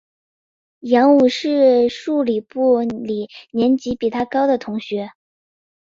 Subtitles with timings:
[0.79, 5.11] 杨武之是数理部里年级比他高的同学。